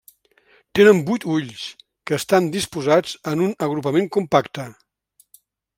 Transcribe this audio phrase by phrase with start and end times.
[0.77, 1.67] Tenen vuit ulls,
[2.09, 4.71] que estan disposats en un agrupament compacte.